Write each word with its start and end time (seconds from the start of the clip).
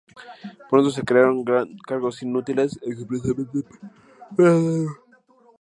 Pronto 0.67 0.89
se 0.89 1.03
crearon 1.03 1.43
cargos 1.87 2.23
inútiles, 2.23 2.79
expresamente 2.81 3.59
para 4.35 4.53
venderlos. 4.53 4.97